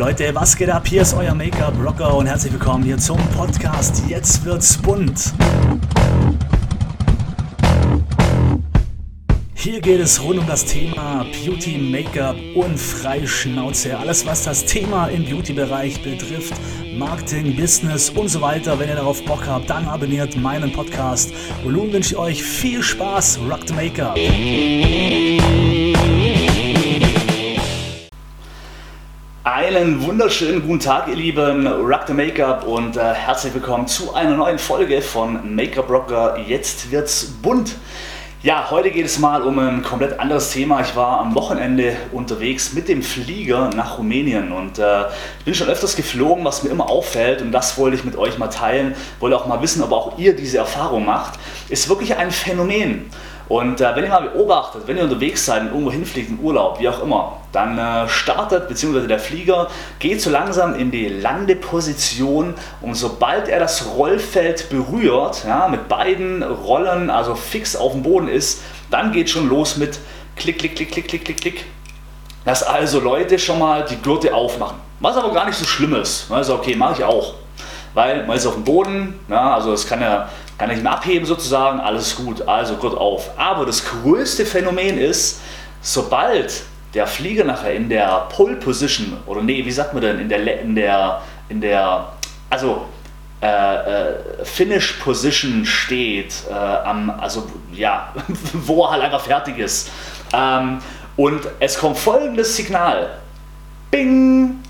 [0.00, 0.88] Leute, was geht ab?
[0.88, 5.34] Hier ist euer Make-up-Rocker und herzlich willkommen hier zum Podcast Jetzt wird's bunt.
[9.52, 13.98] Hier geht es rund um das Thema Beauty, Make-up und Freischnauze.
[13.98, 16.54] Alles, was das Thema im Beauty-Bereich betrifft,
[16.96, 18.78] Marketing, Business und so weiter.
[18.78, 21.30] Wenn ihr darauf Bock habt, dann abonniert meinen Podcast.
[21.62, 23.40] Und nun wünsche ich euch viel Spaß.
[23.50, 24.16] Rock the Make-up.
[29.70, 34.36] Einen wunderschönen guten Tag, ihr lieben Rock the Make-up und äh, herzlich willkommen zu einer
[34.36, 36.36] neuen Folge von Make-up Rocker.
[36.44, 37.76] Jetzt wird's bunt.
[38.42, 40.80] Ja, heute geht es mal um ein komplett anderes Thema.
[40.80, 45.04] Ich war am Wochenende unterwegs mit dem Flieger nach Rumänien und äh,
[45.44, 48.48] bin schon öfters geflogen, was mir immer auffällt und das wollte ich mit euch mal
[48.48, 48.96] teilen.
[49.20, 51.38] Wollte auch mal wissen, ob auch ihr diese Erfahrung macht.
[51.68, 53.08] Ist wirklich ein Phänomen.
[53.50, 56.78] Und äh, wenn ihr mal beobachtet, wenn ihr unterwegs seid und irgendwo hinfliegt, im Urlaub,
[56.78, 59.08] wie auch immer, dann äh, startet bzw.
[59.08, 59.66] der Flieger
[59.98, 66.44] geht so langsam in die Landeposition und sobald er das Rollfeld berührt, ja, mit beiden
[66.44, 69.98] Rollen, also fix auf dem Boden ist, dann geht schon los mit
[70.36, 71.64] Klick, Klick, Klick, Klick, Klick, Klick, Klick.
[72.44, 74.76] Dass also Leute schon mal die Gurte aufmachen.
[75.00, 76.30] Was aber gar nicht so schlimm ist.
[76.30, 77.34] Also okay, mache ich auch.
[77.94, 80.28] Weil man ist auf dem Boden, ja, also es kann ja
[80.60, 83.30] kann ich ihn abheben sozusagen, alles gut, also Gurt auf.
[83.38, 85.40] Aber das größte Phänomen ist,
[85.80, 90.28] sobald der Flieger nachher in der Pole Position, oder nee, wie sagt man denn, in
[90.28, 92.12] der, in der, in der,
[92.50, 92.84] also
[93.40, 98.12] äh, äh, Finish Position steht, äh, am, also ja,
[98.52, 99.88] wo er halt einfach fertig ist.
[100.34, 100.82] Ähm,
[101.16, 103.18] und es kommt folgendes Signal.
[103.90, 104.62] Bing!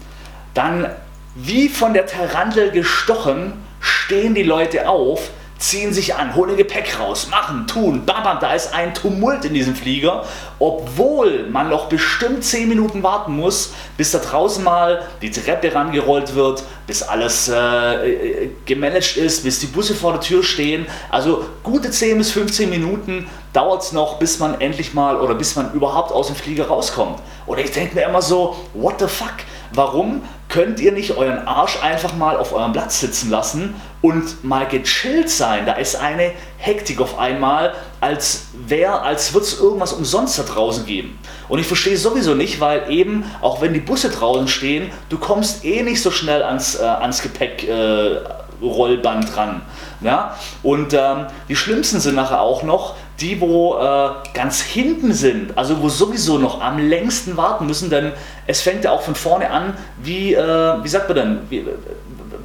[0.54, 0.86] Dann
[1.34, 5.30] wie von der Tarantel gestochen, stehen die Leute auf,
[5.60, 9.52] ziehen sich an, holen Gepäck raus, machen, tun, bam, bam, da ist ein Tumult in
[9.52, 10.24] diesem Flieger,
[10.58, 16.34] obwohl man noch bestimmt 10 Minuten warten muss, bis da draußen mal die Treppe rangerollt
[16.34, 20.86] wird, bis alles äh, äh gemanagt ist, bis die Busse vor der Tür stehen.
[21.10, 25.56] Also gute 10 bis 15 Minuten dauert es noch, bis man endlich mal oder bis
[25.56, 27.20] man überhaupt aus dem Flieger rauskommt.
[27.46, 29.34] Oder ich denke mir immer so, what the fuck?
[29.72, 34.66] Warum könnt ihr nicht euren Arsch einfach mal auf eurem Platz sitzen lassen und mal
[34.66, 35.64] gechillt sein?
[35.64, 40.84] Da ist eine Hektik auf einmal, als wäre, als würde es irgendwas umsonst da draußen
[40.84, 41.18] geben.
[41.48, 45.64] Und ich verstehe sowieso nicht, weil eben, auch wenn die Busse draußen stehen, du kommst
[45.64, 47.66] eh nicht so schnell ans, äh, ans Gepäck.
[47.66, 48.16] Äh,
[48.62, 49.28] Rollband.
[50.00, 50.36] Ja?
[50.62, 55.82] Und ähm, die schlimmsten sind nachher auch noch, die, wo äh, ganz hinten sind, also
[55.82, 58.12] wo sowieso noch am längsten warten müssen, denn
[58.46, 61.64] es fängt ja auch von vorne an, wie, äh, wie sagt man denn, wie,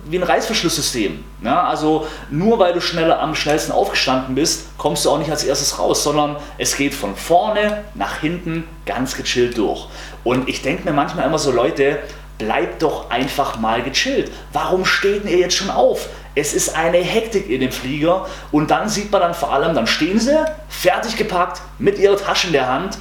[0.07, 1.23] wie ein Reißverschlusssystem.
[1.43, 5.43] Ja, also nur weil du schneller am schnellsten aufgestanden bist, kommst du auch nicht als
[5.43, 9.87] erstes raus, sondern es geht von vorne nach hinten ganz gechillt durch.
[10.23, 11.99] Und ich denke mir manchmal immer so, Leute,
[12.37, 14.31] bleibt doch einfach mal gechillt.
[14.51, 16.09] Warum steht ihr jetzt schon auf?
[16.35, 19.87] Es ist eine Hektik in dem Flieger und dann sieht man dann vor allem, dann
[19.87, 20.37] stehen sie,
[20.67, 22.97] fertig gepackt, mit ihrer Tasche in der Hand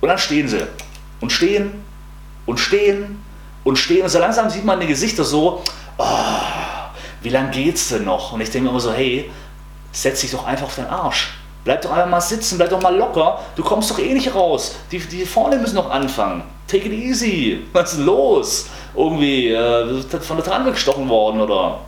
[0.00, 0.66] und dann stehen sie
[1.20, 1.84] und stehen
[2.46, 3.22] und stehen
[3.64, 5.62] und stehen und so langsam sieht man die Gesichter so,
[5.98, 6.04] oh,
[7.20, 8.32] wie lange geht's denn noch?
[8.32, 9.30] Und ich denke mir immer so, hey,
[9.92, 11.34] setz dich doch einfach auf den Arsch.
[11.64, 13.40] Bleib doch einfach mal sitzen, bleib doch mal locker.
[13.56, 14.76] Du kommst doch eh nicht raus.
[14.90, 16.44] Die, die vorne müssen noch anfangen.
[16.66, 17.66] Take it easy.
[17.72, 18.66] Was ist los?
[18.96, 21.80] Irgendwie äh, von der Tran gestochen worden oder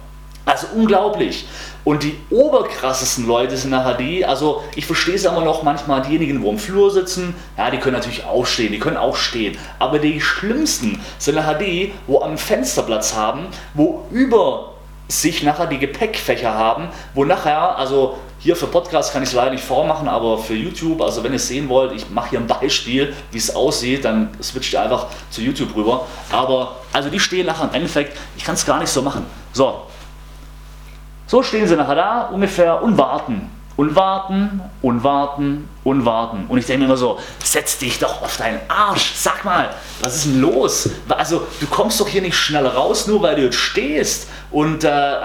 [0.50, 1.46] also unglaublich.
[1.84, 6.42] Und die oberkrassesten Leute sind nachher die, also ich verstehe es aber noch manchmal, diejenigen,
[6.42, 9.56] wo im Flur sitzen, ja, die können natürlich auch stehen, die können auch stehen.
[9.78, 14.74] Aber die schlimmsten sind nachher die, wo am Fensterplatz haben, wo über
[15.08, 19.50] sich nachher die Gepäckfächer haben, wo nachher, also hier für Podcast kann ich es leider
[19.50, 22.46] nicht vormachen, aber für YouTube, also wenn ihr es sehen wollt, ich mache hier ein
[22.46, 26.06] Beispiel, wie es aussieht, dann switcht ihr einfach zu YouTube rüber.
[26.30, 29.26] Aber also die stehen nachher im Endeffekt, ich kann es gar nicht so machen.
[29.52, 29.82] So,
[31.30, 33.48] so stehen sie nachher da ungefähr und warten.
[33.76, 36.46] Und warten und warten und warten.
[36.48, 39.12] Und ich denke mir immer so, setz dich doch auf deinen Arsch.
[39.14, 39.70] Sag mal,
[40.02, 40.90] was ist denn los?
[41.08, 44.26] Also, du kommst doch hier nicht schneller raus, nur weil du jetzt stehst.
[44.50, 45.18] Und äh,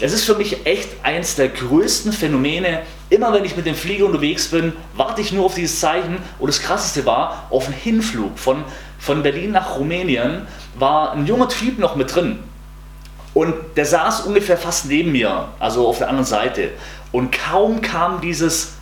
[0.00, 2.80] es ist für mich echt eins der größten Phänomene.
[3.08, 6.18] Immer wenn ich mit dem Flieger unterwegs bin, warte ich nur auf dieses Zeichen.
[6.40, 8.64] Und das Krasseste war, auf dem Hinflug von,
[8.98, 12.40] von Berlin nach Rumänien war ein junger Typ noch mit drin.
[13.36, 16.70] Und der saß ungefähr fast neben mir, also auf der anderen Seite.
[17.12, 18.72] Und kaum kam dieses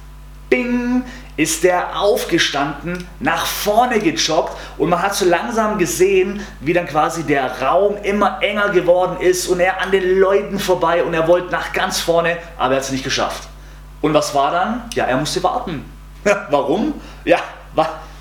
[0.49, 1.03] Bing,
[1.37, 7.25] ist der aufgestanden, nach vorne gejoggt und man hat so langsam gesehen, wie dann quasi
[7.25, 11.51] der Raum immer enger geworden ist und er an den Leuten vorbei und er wollte
[11.51, 13.49] nach ganz vorne, aber er hat es nicht geschafft.
[14.03, 14.85] Und was war dann?
[14.95, 15.85] Ja, er musste warten.
[16.51, 16.95] Warum?
[17.25, 17.41] Ja,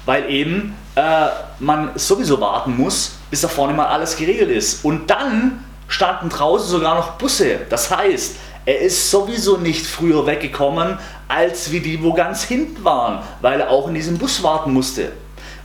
[0.08, 1.28] weil eben äh,
[1.60, 4.84] man sowieso warten muss, bis da vorne mal alles geregelt ist.
[4.84, 7.60] Und dann standen draußen sogar noch Busse.
[7.70, 8.36] Das heißt,
[8.66, 10.98] er ist sowieso nicht früher weggekommen,
[11.28, 15.12] als wie die, wo ganz hinten waren, weil er auch in diesem Bus warten musste.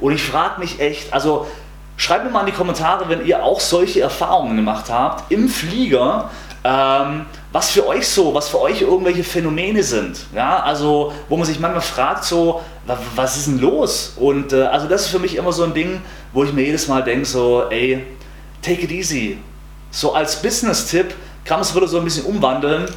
[0.01, 1.47] Und ich frage mich echt, also
[1.97, 6.31] schreibt mir mal in die Kommentare, wenn ihr auch solche Erfahrungen gemacht habt im Flieger.
[6.65, 10.27] Ähm, was für euch so, was für euch irgendwelche Phänomene sind.
[10.35, 12.61] Ja, also wo man sich manchmal fragt, so,
[13.15, 14.15] was ist denn los?
[14.17, 16.89] Und äh, also das ist für mich immer so ein Ding, wo ich mir jedes
[16.89, 18.05] Mal denke, so, ey,
[18.61, 19.39] take it easy.
[19.91, 21.15] So als Business-Tipp
[21.45, 22.89] kann man es wieder so ein bisschen umwandeln.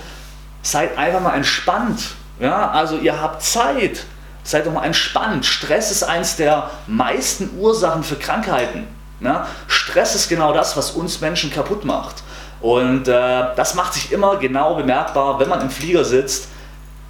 [0.61, 2.01] Seid einfach mal entspannt.
[2.39, 4.05] Ja, also ihr habt Zeit.
[4.43, 5.45] Seid doch mal entspannt.
[5.45, 8.87] Stress ist eins der meisten Ursachen für Krankheiten.
[9.19, 9.47] Ja?
[9.67, 12.23] Stress ist genau das, was uns Menschen kaputt macht.
[12.59, 16.47] Und äh, das macht sich immer genau bemerkbar, wenn man im Flieger sitzt.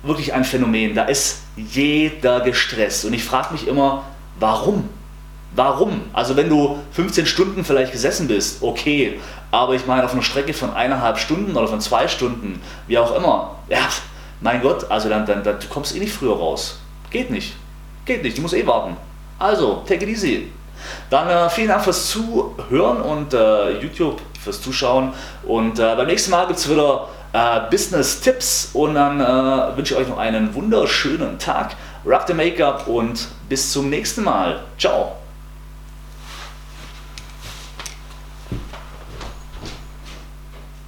[0.03, 0.95] Wirklich ein Phänomen.
[0.95, 3.05] Da ist jeder gestresst.
[3.05, 4.03] Und ich frage mich immer,
[4.39, 4.89] warum?
[5.53, 6.01] Warum?
[6.13, 9.19] Also wenn du 15 Stunden vielleicht gesessen bist, okay.
[9.51, 13.15] Aber ich meine, auf einer Strecke von eineinhalb Stunden oder von zwei Stunden, wie auch
[13.15, 13.89] immer, ja,
[14.39, 16.79] mein Gott, also dann, dann, dann du kommst eh nicht früher raus.
[17.09, 17.53] Geht nicht.
[18.05, 18.95] Geht nicht, du musst eh warten.
[19.37, 20.51] Also, take it easy.
[21.09, 25.13] Dann äh, vielen Dank fürs Zuhören und äh, YouTube fürs Zuschauen.
[25.43, 29.99] Und äh, beim nächsten Mal gibt es wieder äh, Business-Tipps und dann äh, wünsche ich
[29.99, 31.75] euch noch einen wunderschönen Tag.
[32.05, 34.61] Rock the Make-up und bis zum nächsten Mal.
[34.79, 35.20] Ciao.